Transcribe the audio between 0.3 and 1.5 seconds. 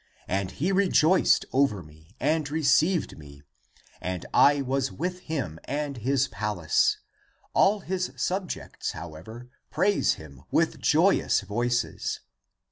he rejoiced